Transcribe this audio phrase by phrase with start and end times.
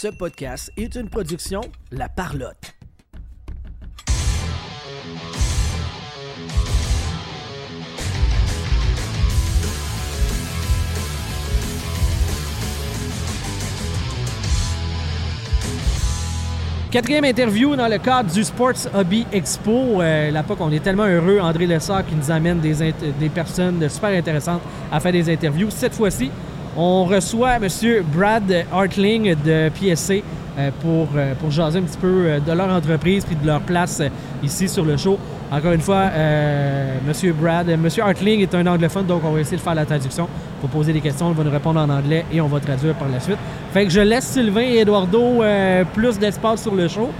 [0.00, 1.60] Ce podcast est une production
[1.92, 2.74] La Parlotte.
[16.90, 20.00] Quatrième interview dans le cadre du Sports Hobby Expo.
[20.00, 24.62] Euh, là on est tellement heureux, André Lessard qui nous amène des personnes super intéressantes
[24.90, 25.68] à faire des interviews.
[25.68, 26.30] Cette fois-ci,
[26.82, 27.68] on reçoit M.
[28.14, 30.22] Brad Hartling de PSC
[30.58, 34.02] euh, pour, euh, pour jaser un petit peu de leur entreprise et de leur place
[34.42, 35.18] ici sur le show.
[35.52, 39.40] Encore une fois, euh, Monsieur Brad, euh, Monsieur Hartling est un anglophone, donc on va
[39.40, 40.28] essayer de faire la traduction
[40.60, 41.28] pour poser des questions.
[41.30, 43.38] Il va nous répondre en anglais et on va traduire par la suite.
[43.72, 47.10] Fait que je laisse Sylvain et Eduardo euh, plus d'espace sur le show.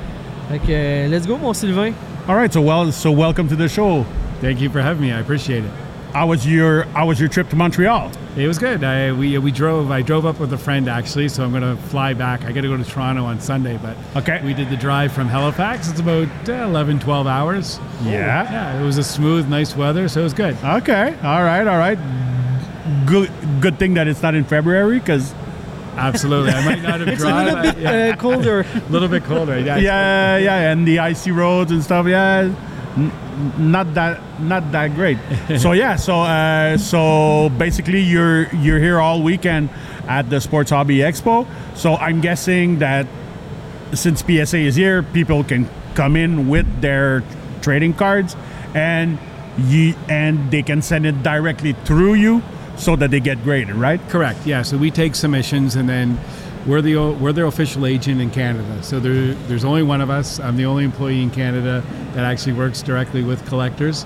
[0.48, 1.90] Fait que euh, let's go, mon Sylvain.
[2.28, 4.04] All right, so well, so welcome to the show.
[4.40, 5.12] Thank you for having me.
[5.12, 5.89] I appreciate it.
[6.12, 8.10] How was your How was your trip to Montreal?
[8.36, 8.82] It was good.
[8.84, 9.90] I, we, we drove.
[9.90, 12.44] I drove up with a friend actually, so I'm going to fly back.
[12.44, 14.40] I got to go to Toronto on Sunday, but Okay.
[14.44, 15.88] we did the drive from Halifax.
[15.90, 17.78] It's about uh, 11, 12 hours.
[18.02, 18.44] Yeah.
[18.50, 20.56] Yeah, it was a smooth, nice weather, so it was good.
[20.64, 21.14] Okay.
[21.22, 21.66] All right.
[21.66, 21.98] All right.
[23.06, 23.30] Good.
[23.60, 25.34] Good thing that it's not in February, because
[25.96, 26.52] Absolutely.
[26.52, 28.60] I might not have It's a little bit uh, colder.
[28.74, 29.58] a little bit colder.
[29.58, 29.76] Yeah.
[29.76, 32.06] yeah, yeah, and the icy roads and stuff.
[32.06, 32.54] Yeah,
[32.96, 35.18] not that not that great.
[35.58, 39.70] so yeah, so uh, so basically you're you're here all weekend
[40.08, 41.46] at the Sports Hobby Expo.
[41.76, 43.06] So I'm guessing that
[43.94, 47.22] since PSA is here, people can come in with their
[47.62, 48.36] trading cards,
[48.74, 49.18] and
[49.58, 52.42] you and they can send it directly through you,
[52.76, 54.00] so that they get graded, right?
[54.08, 54.46] Correct.
[54.46, 54.62] Yeah.
[54.62, 56.18] So we take submissions, and then
[56.66, 58.82] we're the we're their official agent in Canada.
[58.82, 60.38] So there, there's only one of us.
[60.40, 64.04] I'm the only employee in Canada that actually works directly with collectors,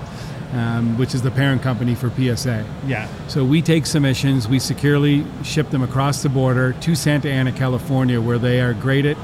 [0.53, 2.65] um, which is the parent company for PSA.
[2.87, 3.07] Yeah.
[3.27, 8.21] So we take submissions, we securely ship them across the border to Santa Ana, California,
[8.21, 9.17] where they are graded,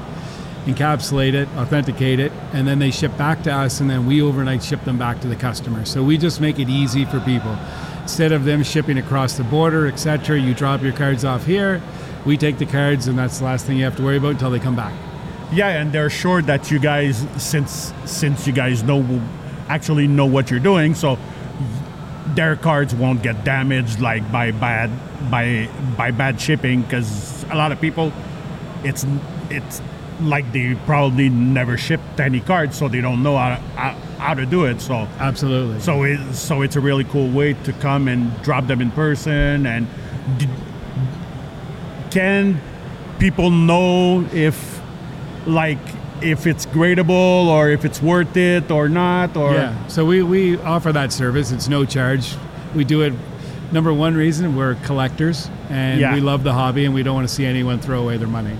[0.66, 4.98] encapsulated, authenticated, and then they ship back to us, and then we overnight ship them
[4.98, 5.84] back to the customer.
[5.84, 7.56] So we just make it easy for people.
[8.02, 11.80] Instead of them shipping across the border, etc., you drop your cards off here,
[12.24, 14.50] we take the cards, and that's the last thing you have to worry about until
[14.50, 14.94] they come back.
[15.52, 19.20] Yeah, and they're sure that you guys, since since you guys know
[19.68, 21.18] actually know what you're doing, so
[22.34, 24.90] their cards won't get damaged like by bad
[25.30, 28.12] by by bad shipping because a lot of people,
[28.82, 29.04] it's
[29.50, 29.82] it's
[30.20, 34.46] like they probably never shipped any cards, so they don't know how, how, how to
[34.46, 34.80] do it.
[34.80, 35.80] So Absolutely.
[35.80, 39.66] so it so it's a really cool way to come and drop them in person
[39.66, 39.86] and.
[42.12, 42.60] Can
[43.18, 44.80] people know if
[45.46, 45.78] like
[46.22, 49.86] if it's gradable or if it's worth it or not or Yeah.
[49.88, 51.50] So we, we offer that service.
[51.50, 52.34] It's no charge.
[52.76, 53.12] We do it.
[53.72, 56.14] Number one reason we're collectors and Yeah.
[56.14, 58.56] we love the hobby and we don't want to see anyone throw away their money.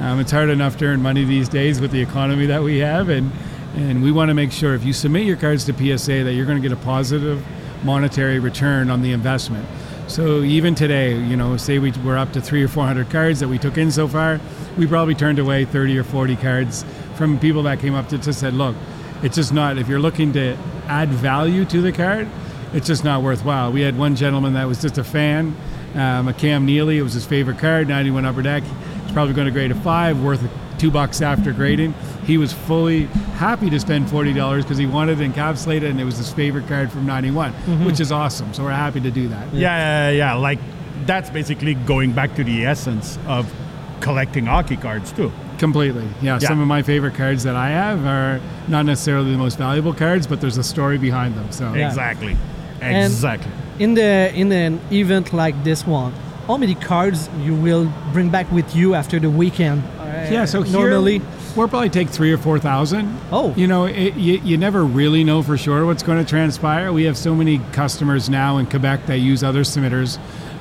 [0.00, 3.08] Um, it's hard enough to earn money these days with the economy that we have,
[3.08, 3.32] and
[3.76, 6.46] and we want to make sure if you submit your cards to PSA that you're
[6.46, 7.42] going to get a positive
[7.84, 9.66] monetary return on the investment.
[10.10, 13.38] So even today, you know, say we, we're up to three or four hundred cards
[13.38, 14.40] that we took in so far,
[14.76, 16.84] we probably turned away thirty or forty cards
[17.14, 18.74] from people that came up to just said, "Look,
[19.22, 19.78] it's just not.
[19.78, 20.56] If you're looking to
[20.88, 22.26] add value to the card,
[22.72, 25.54] it's just not worthwhile." We had one gentleman that was just a fan,
[25.94, 26.98] um, a Cam Neely.
[26.98, 28.64] It was his favorite card, 91 upper deck.
[28.64, 30.42] He's probably going to grade a five, worth
[30.80, 31.92] two bucks after grading.
[32.24, 33.04] He was fully
[33.36, 36.66] happy to spend forty dollars because he wanted it encapsulated, and it was his favorite
[36.66, 37.84] card from '91, mm-hmm.
[37.84, 38.52] which is awesome.
[38.54, 39.52] So we're happy to do that.
[39.54, 40.58] yeah yeah, yeah like
[41.06, 43.52] that's basically going back to the essence of
[44.00, 46.06] collecting hockey cards too Completely.
[46.22, 46.48] Yeah, Yeah.
[46.48, 50.26] Some of my favorite cards that I have are not necessarily the most valuable cards,
[50.26, 51.52] but there's a story behind them.
[51.52, 51.86] So Yeah.
[51.88, 52.34] exactly
[52.80, 56.12] And- exactly In the in an event like this one,
[56.46, 59.82] how many cards you will bring back with you after the weekend?
[60.30, 61.20] Yeah, so here, normally,
[61.56, 63.18] we'll probably take three or four thousand.
[63.32, 63.54] Oh.
[63.56, 66.92] you know, it, you, you never really know for sure what's going to transpire.
[66.92, 70.18] We have so many customers now in Quebec that use other submitters.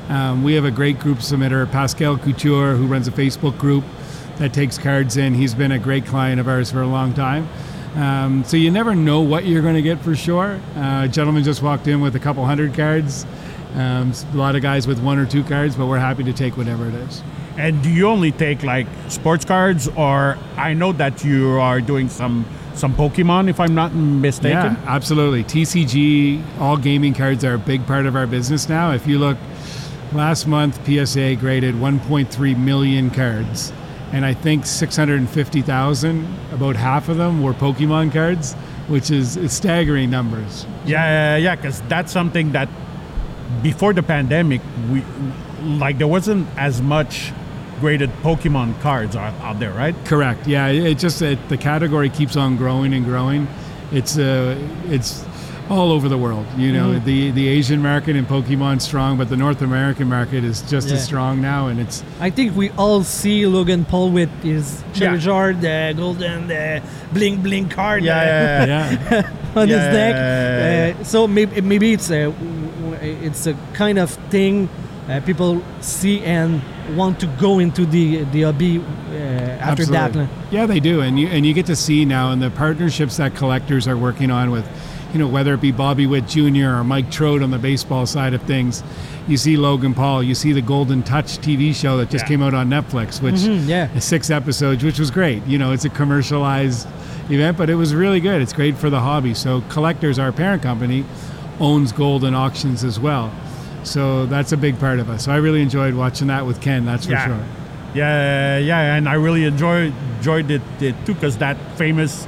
[0.10, 3.84] Um, we have a great group submitter, Pascal Couture, who runs a Facebook group
[4.38, 5.36] that takes cards in.
[5.36, 7.48] He's been a great client of ours for a long time.
[7.96, 10.60] Um, so you never know what you're going to get for sure.
[10.76, 13.26] Uh, a gentleman just walked in with a couple hundred cards.
[13.76, 16.58] Um, a lot of guys with one or two cards, but we're happy to take
[16.58, 17.22] whatever it is.
[17.58, 22.08] and do you only take like sports cards or i know that you are doing
[22.10, 25.44] some some pokemon if i'm not mistaken Yeah, absolutely.
[25.44, 28.92] TCG, all gaming cards are a big part of our business now.
[28.94, 29.38] If you look,
[30.14, 33.74] last month PSA graded 1.3 million cards,
[34.14, 38.54] and I think 650,000, about half of them were Pokemon cards,
[38.88, 40.66] which is is staggering numbers.
[40.86, 42.70] Yeah, yeah, yeah, because that's something that
[43.62, 44.62] before the pandemic,
[44.92, 45.04] we
[45.64, 47.32] like there wasn't as much
[47.80, 49.96] graded Pokemon cards out, out there, right?
[50.06, 50.48] Correct.
[50.48, 53.48] Yeah, it just it, the category keeps on growing and growing.
[53.92, 55.26] It's uh, it's
[55.70, 56.46] all over the world.
[56.58, 57.06] You know, Mm-hmm.
[57.06, 60.96] the the Asian market in Pokemon strong, but the North American market is just Yeah.
[60.96, 65.10] as strong now, and it's I think we all see Logan Paul with his Yeah.
[65.16, 66.82] Charizard, the golden, the
[67.14, 68.66] bling bling card uh, yeah.
[68.66, 69.92] yeah, on his Yeah.
[69.92, 70.96] neck.
[71.00, 72.34] Uh, so maybe, maybe it's a
[73.02, 74.70] it's a kind of thing
[75.10, 76.62] uh, people see and
[76.96, 79.14] want to go into the the hobby uh,
[79.60, 80.30] after that.
[80.52, 83.36] Yeah, they do, and you and you get to see now, and the partnerships that
[83.36, 84.68] collectors are working on with,
[85.14, 86.76] you know, whether it be Bobby Witt Jr.
[86.78, 88.84] or Mike Trout on the baseball side of things.
[89.28, 92.30] You see Logan Paul, you see the Goldin Touch TV show that just Yeah.
[92.30, 94.00] came out on Netflix, which Mhm, yeah.
[94.00, 95.46] six episodes, which was great.
[95.46, 96.88] You know, it's a commercialized
[97.30, 98.42] event, but it was really good.
[98.42, 99.36] It's great for the hobby.
[99.36, 101.06] So collectors, our parent company,
[101.60, 103.32] owns Goldin Auctions as well.
[103.84, 105.26] So that's a big part of us.
[105.26, 106.86] So I really enjoyed watching that with Ken.
[106.86, 107.26] That's for yeah.
[107.28, 107.40] sure.
[107.96, 112.28] Yeah, yeah, and I really enjoyed enjoyed it, it too because that famous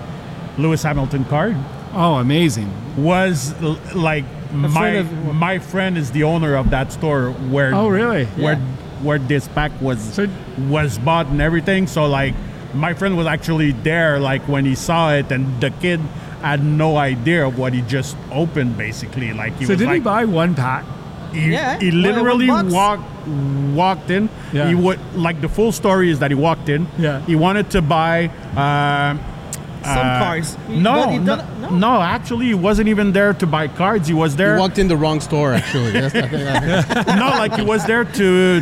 [0.58, 1.56] Lewis Hamilton card
[1.94, 2.72] Oh, amazing.
[2.98, 4.24] was l- like
[4.54, 8.26] my friend of- my friend is the owner of that store where Oh, really?
[8.38, 8.60] where Yeah.
[9.04, 10.28] where this pack was So-
[10.68, 11.86] was bought and everything.
[11.86, 12.34] So like
[12.74, 16.00] my friend was actually there like when he saw it and the kid
[16.42, 19.96] had no idea of what he just opened basically like he So was did like
[19.96, 20.84] he buy one pack?
[21.34, 23.04] he, Yeah, he literally walked
[23.74, 24.30] walked in.
[24.52, 24.68] Yeah.
[24.68, 26.88] He would like the full story is that he walked in.
[26.98, 27.22] Yeah.
[27.22, 28.26] He wanted to buy
[28.58, 29.20] um,
[29.84, 30.58] Some uh, cards.
[30.68, 31.70] He- No, no, no.
[31.70, 34.08] no, Actually, he wasn't even there to buy cards.
[34.08, 34.56] He was there.
[34.56, 35.92] He walked in the wrong store, actually.
[36.02, 38.62] That's, I think, I think- no, like he was there to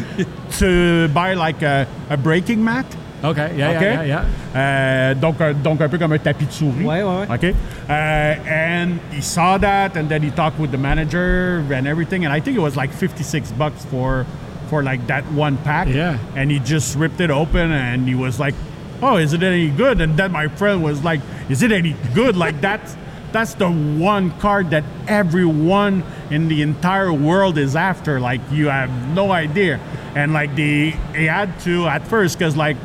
[0.60, 2.86] to buy like a, a breaking mat.
[3.24, 3.82] Okay, yeah, OK?
[3.82, 4.26] yeah, yeah, yeah.
[4.56, 6.86] Euh, donc, un- donc un peu comme un tapis de souris.
[6.86, 7.28] Ouais, ouais, ouais.
[7.36, 7.54] OK?
[7.90, 12.34] Uh, and he saw that, and then he talked with the manager and everything, and
[12.34, 14.26] I think it was like 56 bucks for
[14.70, 15.88] for like that one pack.
[15.90, 16.18] Yeah.
[16.36, 18.54] And he just ripped it open, and he was like,
[19.02, 21.20] "Oh, is it any good?" And then my friend was like,
[21.50, 22.96] "Is it any good?" like that's
[23.32, 28.20] that's the one card that everyone in the entire world is after.
[28.20, 29.80] Like you have no idea,
[30.16, 32.78] and like the he had to at first because like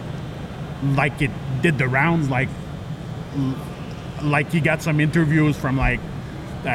[0.85, 1.31] like it
[1.63, 2.49] did the rounds like
[4.23, 6.01] like he got some interviews from like
[6.65, 6.69] uh,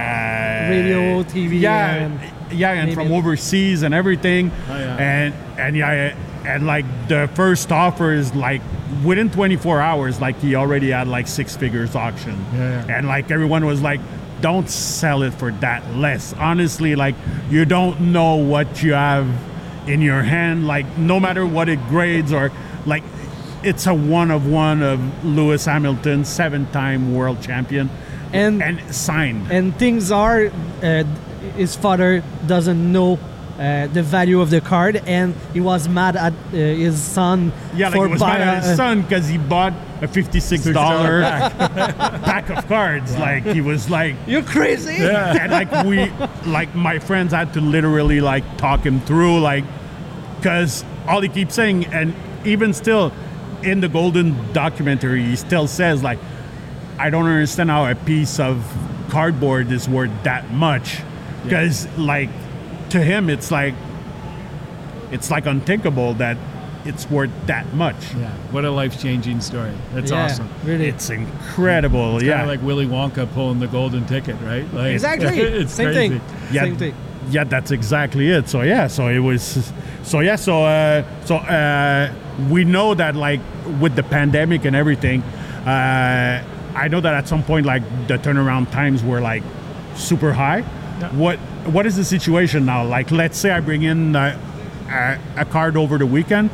[0.70, 2.20] Radio, TV, yeah and
[2.58, 4.98] yeah and maybe- from overseas and everything Oh, yeah.
[4.98, 6.16] and and yeah
[6.46, 8.62] and like the first offer is like
[9.04, 12.98] within 24 hours like he already had like six figures auction Yeah, yeah.
[12.98, 14.00] and like everyone was like
[14.42, 17.16] don't sell it for that less honestly like
[17.50, 19.28] you don't know what you have
[19.88, 22.52] in your hand like no matter what it grades or
[22.86, 23.04] like
[23.64, 27.90] it's a one of one of lewis hamilton seven-time world champion
[28.34, 29.52] And- and signed.
[29.52, 30.50] and things are
[30.84, 31.04] uh,
[31.58, 33.20] his father doesn't know
[33.60, 37.88] uh, the value of the card and he was mad at uh, his son Yeah,
[37.90, 41.22] like for he was mad at his son because he bought a fifty-six dollar
[42.24, 42.50] pack.
[42.50, 43.18] of cards.
[43.18, 44.96] Like he was like, you're crazy?
[44.96, 46.10] And like we,
[46.50, 49.66] like my friends had to literally like talk him through, like,
[50.38, 52.16] because all he keeps saying, and
[52.46, 53.12] even still,
[53.64, 56.20] in the Goldin documentary, he still says like,
[56.98, 58.64] I don't understand how a piece of
[59.10, 61.00] cardboard is worth that much,
[61.44, 62.30] because like,
[62.90, 63.74] to him, it's like,
[65.12, 66.38] it's like unthinkable that
[66.86, 67.96] it's worth that much.
[68.16, 69.72] Yeah, what a life changing story.
[69.94, 70.50] That's Yeah, awesome.
[70.64, 72.14] really It's incredible.
[72.18, 72.42] Kind yeah.
[72.44, 74.72] of like Willy Wonka pulling the golden ticket, right?
[74.74, 76.20] Like, exactly it's same crazy.
[76.20, 76.96] thing yeah, same thing
[77.32, 78.50] yeah, that's exactly it.
[78.50, 79.72] So yeah, so it was,
[80.04, 82.12] so yeah, so uh, so uh,
[82.50, 83.42] we know that like
[83.82, 86.44] with the pandemic and everything, uh,
[86.76, 89.44] I know that at some point like the turnaround times were like
[89.96, 90.60] super high.
[91.00, 91.10] Yeah.
[91.16, 91.38] What
[91.70, 92.86] what is the situation now?
[92.86, 94.38] Like, let's say I bring in uh,
[95.36, 96.50] a, a card over the weekend.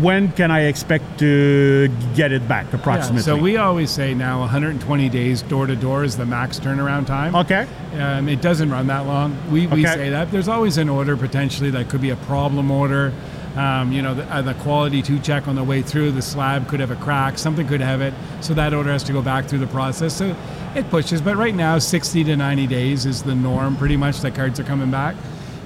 [0.00, 3.22] When can I expect to get it back Yeah, approximately?
[3.22, 7.36] so we always say now 120 days door to door is the max turnaround time.
[7.36, 7.68] okay.
[7.98, 9.36] Um, it doesn't run that long.
[9.52, 10.32] We, we say that.
[10.32, 13.12] There's always an order potentially that could be a problem order.
[13.56, 16.66] Um, you know, the, uh, the quality to check on the way through, the slab
[16.68, 18.12] could have a crack, something could have it.
[18.40, 20.12] So that order has to go back through the process.
[20.16, 20.34] So
[20.74, 21.20] it pushes.
[21.20, 24.64] But right now, 60 to 90 days is the norm pretty much that cards are
[24.64, 25.14] coming back.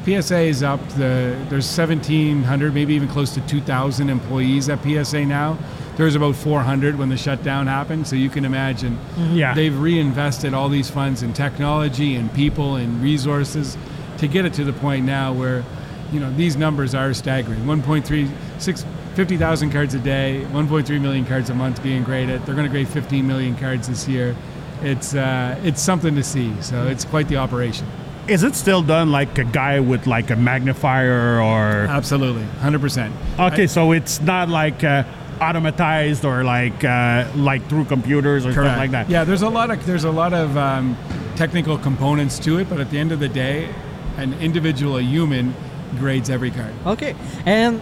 [0.05, 0.87] PSA is up.
[0.91, 5.57] The, there's 1,700, maybe even close to 2,000 employees at PSA now.
[5.97, 8.07] There was about 400 when the shutdown happened.
[8.07, 8.99] So you can imagine
[9.33, 9.55] Yeah.
[9.55, 13.77] they've reinvested all these funds in technology and people and resources
[14.19, 15.65] to get it to the point now where
[16.13, 18.85] you know these numbers are staggering 1.3 6
[19.15, 22.89] 50,000 cards a day 1.3 million cards a month being graded they're going to grade
[22.89, 24.37] 15 million cards this year
[24.83, 27.87] it's uh, it's something to see so it's quite the operation
[28.29, 31.87] is it still done like a guy with like a magnifier or?
[31.89, 33.15] Absolutely, hundred percent.
[33.39, 35.05] Okay, so it's not like uh,
[35.39, 39.09] automatized or like uh, like through computers or stuff like that.
[39.09, 40.97] Yeah, there's a lot of there's a lot of um,
[41.37, 43.75] technical components to it, but at the end of the day,
[44.19, 45.55] an individual, a human,
[45.99, 46.73] grades every card.
[46.87, 47.15] Okay,
[47.47, 47.81] and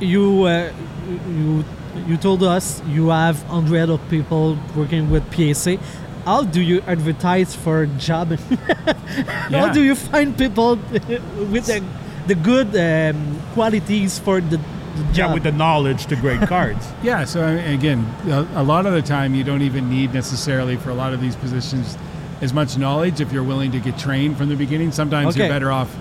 [0.00, 0.72] you uh,
[1.28, 1.64] you
[2.06, 5.78] you told us you have hundred of people working with PSA.
[6.24, 8.30] How do you advertise for job?
[9.50, 10.76] How do you find people
[11.52, 11.82] with the,
[12.26, 15.16] the good um, qualities for the, the job?
[15.16, 16.84] Yeah, with the knowledge to grade cards.
[17.02, 20.90] Yeah, so again, a, a lot of the time you don't even need necessarily for
[20.90, 21.96] a lot of these positions
[22.40, 24.90] as much knowledge if you're willing to get trained from the beginning.
[24.92, 25.44] Sometimes Okay.
[25.44, 25.94] you're better off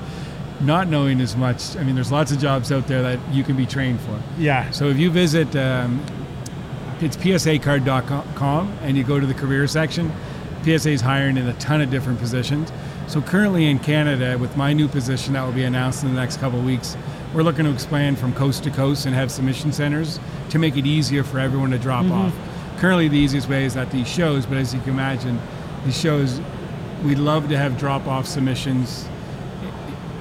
[0.62, 1.76] not knowing as much.
[1.76, 4.22] I mean, there's lots of jobs out there that you can be trained for.
[4.38, 4.70] Yeah.
[4.72, 6.04] So if you visit, um,
[7.02, 10.12] it's psacard.com and you go to the career section,
[10.64, 12.72] PSA is hiring in a ton of different positions.
[13.08, 16.38] So currently in Canada, with my new position that will be announced in the next
[16.40, 16.98] couple of weeks,
[17.34, 20.20] we're looking to expand from coast to coast and have submission centers
[20.50, 22.34] to make it easier for everyone to drop off.
[22.78, 25.40] Currently, the easiest way is at these shows, but as you can imagine,
[25.86, 26.42] these shows,
[27.04, 29.06] we'd love to have drop off submissions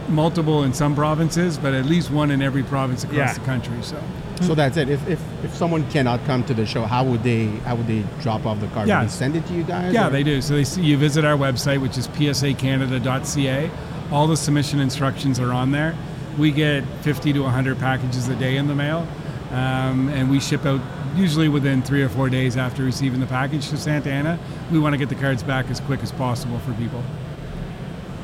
[0.08, 3.32] multiple in some provinces, but at least one in every province across Yeah.
[3.32, 3.76] the country.
[3.82, 3.96] So
[4.40, 4.88] So that's it.
[4.88, 8.02] If, if if someone cannot come to the show, how would they how would they
[8.20, 8.88] drop off the card?
[8.88, 9.02] Yeah.
[9.02, 9.92] Would send it to you guys?
[9.94, 10.40] Yeah, or- they do.
[10.42, 13.70] So they see you visit our website, which is psacanada.ca.
[14.12, 15.94] All the submission instructions are on there.
[16.38, 19.06] We get 50 to 100 packages a day in the mail,
[19.52, 20.80] um, and we ship out
[21.16, 24.38] usually within three or four days after receiving the package to Santa Ana.
[24.72, 27.02] We want to get the cards back as quick as possible for people.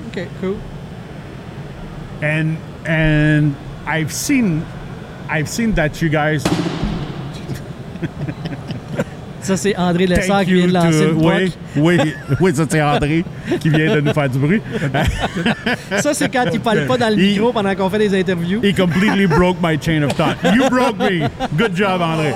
[0.08, 0.58] okay, cool.
[2.22, 3.54] And and
[3.86, 4.62] I've seen
[5.30, 6.42] I've seen that you guys
[9.42, 12.82] Ça, c'est André Lessard qui vient de lancer to une oui, oui, oui, ça c'est
[12.82, 13.24] André
[13.58, 14.60] qui vient de nous faire du bruit.
[16.02, 18.60] Ça, c'est quand il parle pas dans le Il- micro pendant qu'on fait des interviews.
[18.62, 20.36] He completely broke my chain of thought.
[20.54, 21.26] You broke me.
[21.56, 22.34] Good job, André.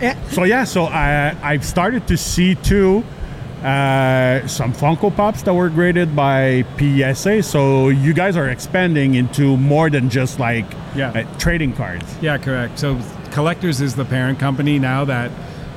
[0.00, 3.04] Eh, So yeah, so I I've started to see too
[3.62, 7.42] uh, some Funko Pops that were graded by PSA.
[7.42, 11.10] So you guys are expanding into more than just like Yeah.
[11.10, 12.04] uh, trading cards.
[12.20, 12.78] Yeah, correct.
[12.78, 12.98] So
[13.32, 15.30] Collectors is the parent company now that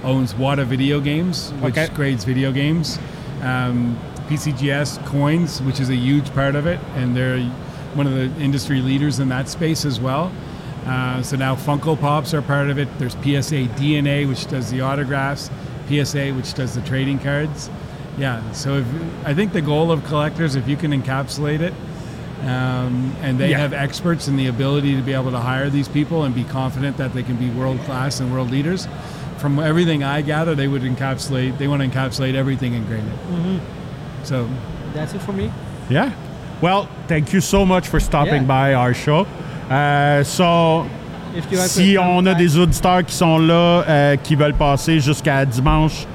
[0.04, 1.88] owns Wata Video Games, which Okay.
[1.94, 3.00] grades video games.
[3.42, 3.98] Um,
[4.30, 7.40] PCGS Coins, which is a huge part of it, and they're
[7.96, 10.32] one of the industry leaders in that space as well.
[10.88, 12.88] Uh, so now Funko Pops are part of it.
[13.00, 15.50] There's PSA DNA, which does the autographs.
[15.89, 17.69] PSA, which does the trading cards.
[18.17, 18.41] Yeah.
[18.51, 18.86] So if,
[19.25, 21.74] I think the goal of collectors, if you can encapsulate it,
[22.41, 23.58] um, and they Yeah.
[23.60, 26.98] have experts and the ability to be able to hire these people and be confident
[26.98, 28.88] that they can be world class and world leaders.
[29.38, 31.58] From everything I gather, they would encapsulate.
[31.58, 33.12] They want to encapsulate everything in graded.
[34.24, 34.48] So
[34.93, 35.51] That's it for me.
[35.89, 36.12] Yeah.
[36.62, 38.48] Well, thank you so much for stopping Yeah.
[38.58, 39.25] by our show.
[39.69, 40.99] Uh, so, If you have
[41.67, 46.05] si on a des auditeurs qui sont là, euh, qui veulent passer jusqu'à dimanche,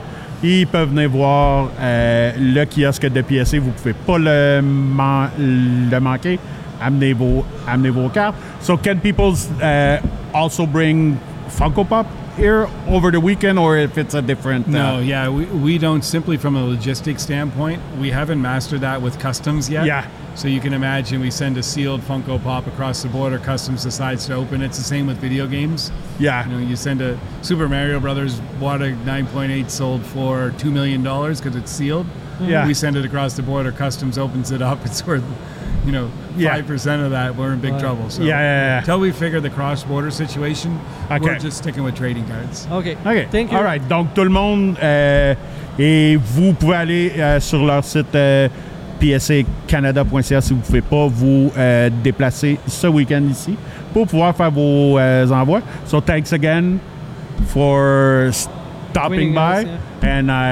[0.43, 3.59] ils peuvent venir voir euh, le kiosque de PSC.
[3.59, 6.39] Vous pouvez pas le, man- le manquer.
[6.83, 8.35] Amenez vos, amenez vos cartes.
[8.61, 9.99] So, can people uh,
[10.35, 11.17] also bring
[11.49, 14.67] Funko Pop here over the weekend, or if it's a different?
[14.69, 17.81] uh, no, yeah, we, we don't simply from a logistics standpoint.
[17.99, 19.87] We haven't mastered that with customs yet.
[19.87, 20.09] Yeah.
[20.35, 23.39] So you can imagine we send a sealed Funko Pop across the border.
[23.39, 24.63] Customs decides to open.
[24.63, 25.93] It's the same with video games.
[26.19, 26.45] Yeah.
[26.49, 31.41] You know, you send a Super Mario Brothers Wata 9.8 sold for two million dollars
[31.41, 32.07] because it's sealed.
[32.41, 32.67] Yeah.
[32.67, 33.71] We send it across the border.
[33.71, 34.79] Customs opens it up.
[34.85, 35.23] It's worth,
[35.87, 36.55] you know, Yeah.
[36.55, 37.37] five percent of that.
[37.37, 37.79] We're in big Wow.
[37.81, 38.05] trouble.
[38.11, 38.79] So Yeah, yeah, yeah.
[38.81, 40.71] Until we figure the cross-border situation,
[41.11, 41.21] Okay.
[41.23, 42.67] we're just sticking with trading cards.
[42.73, 42.97] OK.
[43.07, 43.29] OK.
[43.31, 43.59] Thank you.
[43.59, 43.83] All right.
[43.89, 45.35] Donc, tout le monde, euh,
[45.79, 48.49] et vous pouvez aller euh, sur leur site euh,
[49.01, 53.57] psacanada.ca si vous ne pouvez pas vous euh, déplacer ce week-end ici
[53.93, 55.61] pour pouvoir faire vos euh, envois.
[55.87, 56.79] So, thanks again
[57.49, 58.31] for
[58.95, 59.65] stopping Joining by.
[59.65, 60.49] us, And I,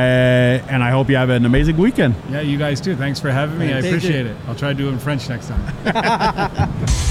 [0.68, 2.16] and I hope you have an amazing weekend.
[2.30, 2.96] Yeah, you guys too.
[2.96, 3.68] Thanks for having me.
[3.68, 3.90] I Thank you.
[3.90, 4.36] appreciate it.
[4.48, 6.72] I'll try to do it in French next time.